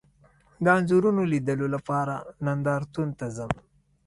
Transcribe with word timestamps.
د 0.63 0.65
انځورونو 0.77 1.21
لیدلو 1.31 1.67
لپاره 1.75 2.13
نندارتون 2.45 3.09
ته 3.19 3.25
ځم 3.35 3.51